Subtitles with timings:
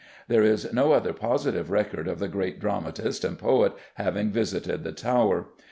[0.27, 4.93] There is no other positive record of the great dramatist and poet having visited the
[4.93, 5.49] Tower.